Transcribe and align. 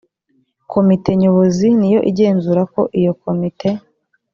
komite 0.71 1.09
nyobozi 1.21 1.67
ni 1.79 1.87
yo 1.93 1.99
igenzura 2.11 2.61
ko 2.73 2.81
iyo 2.99 3.11
komite 3.23 3.69